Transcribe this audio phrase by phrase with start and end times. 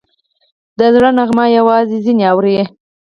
[0.77, 2.55] د زړه نغمه یوازې ځینې اوري